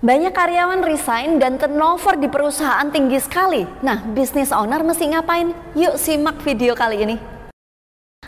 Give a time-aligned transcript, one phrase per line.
[0.00, 3.68] Banyak karyawan resign dan turnover di perusahaan tinggi sekali.
[3.84, 5.52] Nah, business owner mesti ngapain?
[5.76, 7.16] Yuk simak video kali ini.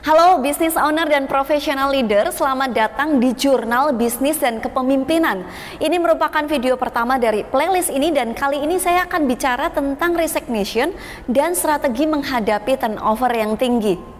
[0.04, 5.48] Halo business owner dan professional leader, selamat datang di Jurnal Bisnis dan Kepemimpinan.
[5.80, 10.92] Ini merupakan video pertama dari playlist ini dan kali ini saya akan bicara tentang resignation
[11.24, 14.11] dan strategi menghadapi turnover yang tinggi.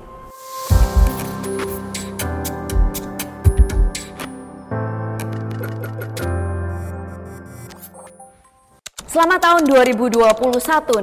[9.13, 10.25] Selamat tahun 2021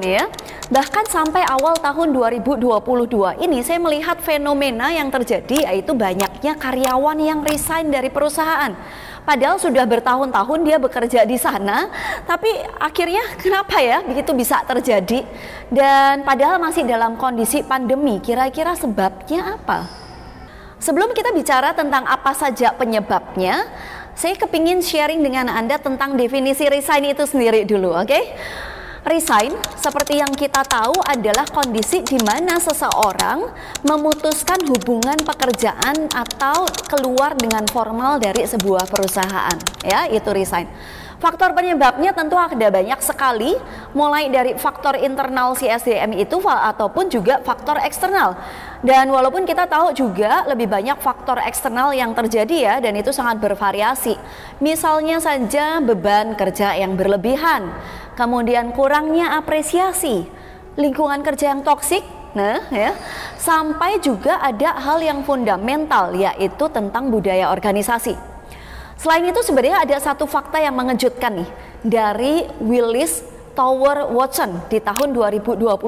[0.01, 0.25] nih ya.
[0.73, 2.65] Bahkan sampai awal tahun 2022
[3.45, 8.73] ini saya melihat fenomena yang terjadi yaitu banyaknya karyawan yang resign dari perusahaan.
[9.21, 11.85] Padahal sudah bertahun-tahun dia bekerja di sana,
[12.25, 12.49] tapi
[12.81, 15.21] akhirnya kenapa ya begitu bisa terjadi?
[15.69, 19.85] Dan padahal masih dalam kondisi pandemi, kira-kira sebabnya apa?
[20.81, 23.69] Sebelum kita bicara tentang apa saja penyebabnya,
[24.19, 28.03] saya kepingin sharing dengan Anda tentang definisi resign itu sendiri dulu, oke?
[28.03, 28.23] Okay?
[29.07, 33.47] Resign, seperti yang kita tahu, adalah kondisi di mana seseorang
[33.87, 39.55] memutuskan hubungan pekerjaan atau keluar dengan formal dari sebuah perusahaan.
[39.87, 40.67] Ya, itu resign.
[41.19, 43.59] Faktor penyebabnya tentu ada banyak sekali,
[43.91, 48.39] mulai dari faktor internal si SDM itu ataupun juga faktor eksternal.
[48.79, 53.43] Dan walaupun kita tahu juga lebih banyak faktor eksternal yang terjadi ya dan itu sangat
[53.43, 54.15] bervariasi.
[54.63, 57.67] Misalnya saja beban kerja yang berlebihan,
[58.15, 60.23] kemudian kurangnya apresiasi,
[60.79, 62.93] lingkungan kerja yang toksik, Nah, ya,
[63.41, 68.13] sampai juga ada hal yang fundamental yaitu tentang budaya organisasi.
[68.99, 71.49] Selain itu sebenarnya ada satu fakta yang mengejutkan nih
[71.87, 73.23] dari Willis
[73.55, 75.79] Tower Watson di tahun 2021.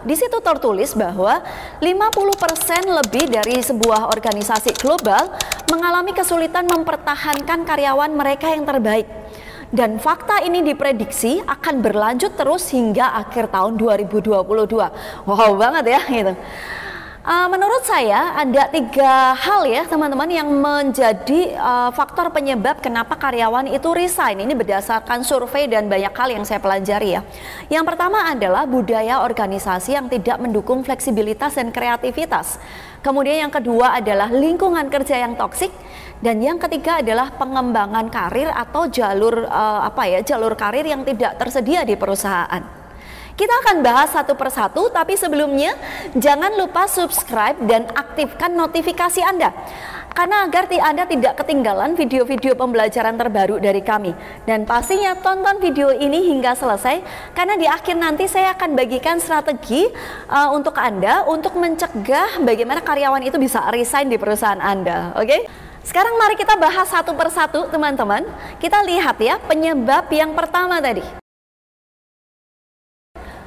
[0.00, 1.44] Di situ tertulis bahwa
[1.84, 1.84] 50%
[2.88, 5.28] lebih dari sebuah organisasi global
[5.68, 9.04] mengalami kesulitan mempertahankan karyawan mereka yang terbaik.
[9.68, 14.40] Dan fakta ini diprediksi akan berlanjut terus hingga akhir tahun 2022.
[15.28, 16.32] Wow banget ya gitu.
[17.24, 23.64] Uh, menurut saya ada tiga hal ya teman-teman yang menjadi uh, faktor penyebab kenapa karyawan
[23.72, 24.44] itu resign.
[24.44, 27.24] Ini berdasarkan survei dan banyak hal yang saya pelajari ya.
[27.72, 32.60] Yang pertama adalah budaya organisasi yang tidak mendukung fleksibilitas dan kreativitas.
[33.00, 35.72] Kemudian yang kedua adalah lingkungan kerja yang toksik
[36.20, 41.40] dan yang ketiga adalah pengembangan karir atau jalur uh, apa ya jalur karir yang tidak
[41.40, 42.83] tersedia di perusahaan.
[43.34, 45.74] Kita akan bahas satu persatu, tapi sebelumnya
[46.14, 49.50] jangan lupa subscribe dan aktifkan notifikasi Anda.
[50.14, 54.14] Karena agar Anda tidak ketinggalan video-video pembelajaran terbaru dari kami.
[54.46, 57.02] Dan pastinya tonton video ini hingga selesai,
[57.34, 59.90] karena di akhir nanti saya akan bagikan strategi
[60.30, 65.10] uh, untuk Anda untuk mencegah bagaimana karyawan itu bisa resign di perusahaan Anda.
[65.18, 65.26] Oke?
[65.26, 65.40] Okay?
[65.82, 68.22] Sekarang mari kita bahas satu persatu teman-teman.
[68.62, 71.23] Kita lihat ya penyebab yang pertama tadi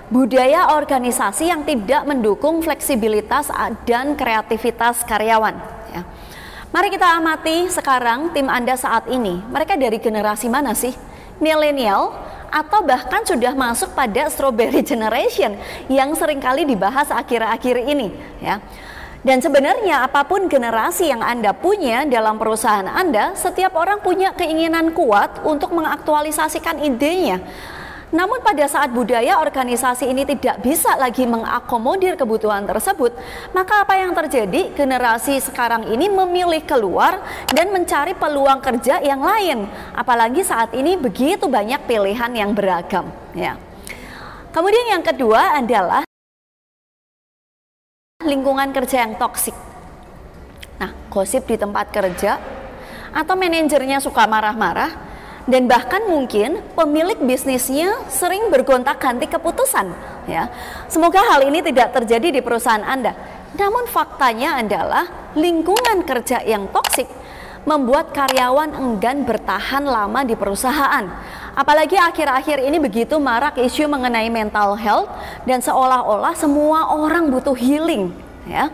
[0.07, 3.51] budaya organisasi yang tidak mendukung fleksibilitas
[3.83, 5.55] dan kreativitas karyawan.
[5.91, 6.01] Ya.
[6.71, 9.39] Mari kita amati sekarang tim Anda saat ini.
[9.51, 10.95] Mereka dari generasi mana sih?
[11.39, 12.11] Milenial
[12.47, 15.59] atau bahkan sudah masuk pada strawberry generation
[15.91, 18.07] yang sering kali dibahas akhir-akhir ini
[18.39, 18.63] ya.
[19.27, 24.95] Dan sebenarnya apa pun generasi yang Anda punya dalam perusahaan Anda, setiap orang punya keinginan
[24.95, 27.43] kuat untuk mengaktualisasikan idenya
[28.07, 33.11] namun pada saat budaya organisasi ini tidak bisa lagi mengakomodir kebutuhan tersebut,
[33.51, 34.71] maka apa yang terjadi?
[34.71, 37.19] Generasi sekarang ini memilih keluar
[37.51, 39.67] dan mencari peluang kerja yang lain.
[39.91, 43.59] Apalagi saat ini begitu banyak pilihan yang beragam, ya.
[44.55, 46.07] Kemudian yang kedua adalah
[48.23, 49.53] lingkungan kerja yang toksik.
[50.79, 52.39] Nah, gosip di tempat kerja
[53.11, 55.06] atau manajernya suka marah-marah
[55.47, 59.95] dan bahkan mungkin pemilik bisnisnya sering bergonta-ganti keputusan
[60.27, 60.51] ya.
[60.91, 63.15] Semoga hal ini tidak terjadi di perusahaan Anda.
[63.55, 67.07] Namun faktanya adalah lingkungan kerja yang toksik
[67.63, 71.07] membuat karyawan enggan bertahan lama di perusahaan.
[71.57, 75.09] Apalagi akhir-akhir ini begitu marak isu mengenai mental health
[75.47, 78.13] dan seolah-olah semua orang butuh healing
[78.45, 78.69] ya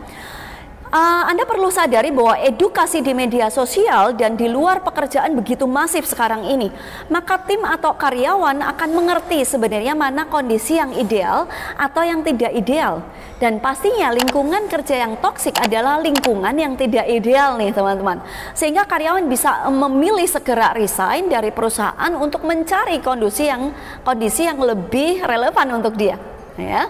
[0.94, 6.06] uh, Anda perlu sadari bahwa edukasi di media sosial dan di luar pekerjaan begitu masif
[6.06, 6.70] sekarang ini.
[7.10, 13.02] Maka tim atau karyawan akan mengerti sebenarnya mana kondisi yang ideal atau yang tidak ideal.
[13.42, 18.22] Dan pastinya lingkungan kerja yang toksik adalah lingkungan yang tidak ideal nih teman-teman.
[18.54, 23.74] Sehingga karyawan bisa memilih segera resign dari perusahaan untuk mencari kondisi yang
[24.06, 26.16] kondisi yang lebih relevan untuk dia.
[26.54, 26.86] Ya.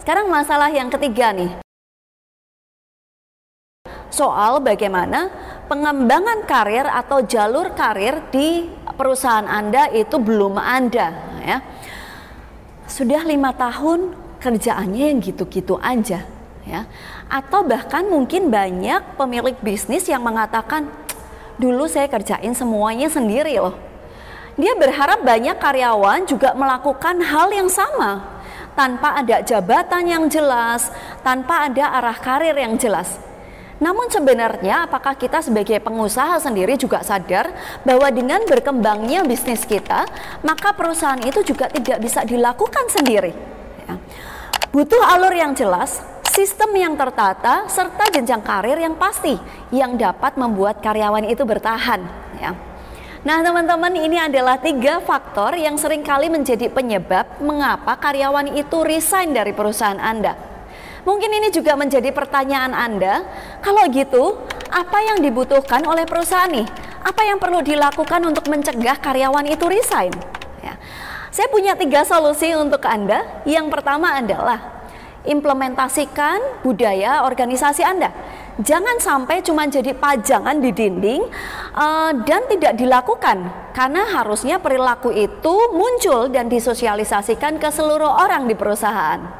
[0.00, 1.69] Sekarang masalah yang ketiga nih
[4.10, 5.30] soal bagaimana
[5.70, 8.66] pengembangan karir atau jalur karir di
[8.98, 11.08] perusahaan Anda itu belum ada
[11.40, 11.58] ya.
[12.90, 14.12] Sudah lima tahun
[14.42, 16.26] kerjaannya yang gitu-gitu aja
[16.66, 16.80] ya.
[17.30, 20.90] Atau bahkan mungkin banyak pemilik bisnis yang mengatakan
[21.54, 23.78] dulu saya kerjain semuanya sendiri loh.
[24.58, 28.42] Dia berharap banyak karyawan juga melakukan hal yang sama
[28.74, 30.90] tanpa ada jabatan yang jelas,
[31.22, 33.29] tanpa ada arah karir yang jelas.
[33.80, 37.48] Namun sebenarnya apakah kita sebagai pengusaha sendiri juga sadar
[37.80, 40.04] bahwa dengan berkembangnya bisnis kita,
[40.44, 43.32] maka perusahaan itu juga tidak bisa dilakukan sendiri.
[43.88, 43.96] Ya.
[44.68, 49.40] Butuh alur yang jelas, sistem yang tertata, serta jenjang karir yang pasti
[49.72, 52.04] yang dapat membuat karyawan itu bertahan.
[52.36, 52.52] Ya.
[53.20, 59.32] Nah teman-teman ini adalah tiga faktor yang sering kali menjadi penyebab mengapa karyawan itu resign
[59.32, 60.49] dari perusahaan Anda.
[61.02, 63.24] Mungkin ini juga menjadi pertanyaan Anda,
[63.64, 64.36] kalau gitu
[64.70, 66.68] apa yang dibutuhkan oleh perusahaan nih?
[67.00, 70.12] Apa yang perlu dilakukan untuk mencegah karyawan itu resign?
[70.60, 70.76] Ya.
[71.32, 73.42] Saya punya tiga solusi untuk Anda.
[73.48, 74.84] Yang pertama adalah
[75.24, 78.12] implementasikan budaya organisasi Anda
[78.60, 81.22] jangan sampai cuma jadi pajangan di dinding
[81.74, 88.54] uh, dan tidak dilakukan karena harusnya perilaku itu muncul dan disosialisasikan ke seluruh orang di
[88.54, 89.39] perusahaan.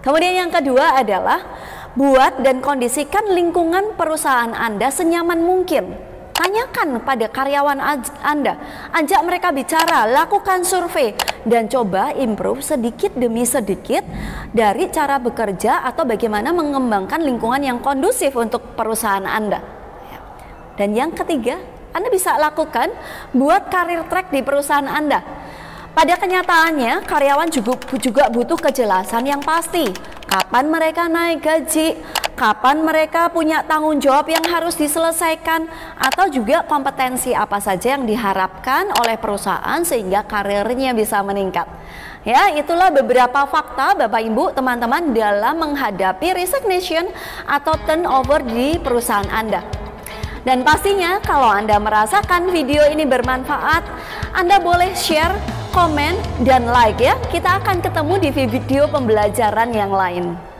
[0.00, 1.44] Kemudian yang kedua adalah
[1.92, 6.10] buat dan kondisikan lingkungan perusahaan Anda senyaman mungkin
[6.40, 7.76] Tanyakan pada karyawan
[8.24, 8.56] Anda,
[8.96, 11.12] ajak mereka bicara, lakukan survei,
[11.44, 14.00] dan coba improve sedikit demi sedikit
[14.48, 19.60] dari cara bekerja atau bagaimana mengembangkan lingkungan yang kondusif untuk perusahaan Anda.
[20.80, 21.60] Dan yang ketiga,
[21.92, 22.88] Anda bisa lakukan
[23.36, 25.20] buat karir track di perusahaan Anda.
[25.90, 29.90] Pada kenyataannya, karyawan juga, juga butuh kejelasan yang pasti.
[30.30, 31.98] Kapan mereka naik gaji,
[32.38, 35.66] kapan mereka punya tanggung jawab yang harus diselesaikan
[35.98, 41.66] atau juga kompetensi apa saja yang diharapkan oleh perusahaan sehingga karirnya bisa meningkat.
[42.22, 47.10] Ya, itulah beberapa fakta Bapak Ibu, teman-teman dalam menghadapi resignation
[47.50, 49.66] atau turnover di perusahaan Anda.
[50.46, 53.82] Dan pastinya kalau Anda merasakan video ini bermanfaat,
[54.32, 57.14] Anda boleh share, komen, dan like ya.
[57.30, 60.40] Kita akan ketemu di video pembelajaran yang lain.